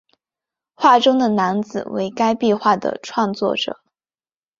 [0.73, 3.83] 画中的男子为该壁画的创作者。